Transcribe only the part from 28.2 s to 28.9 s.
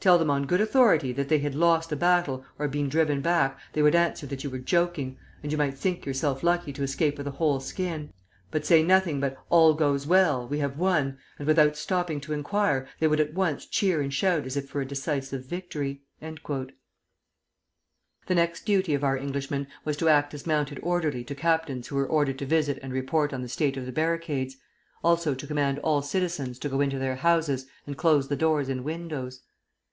the doors and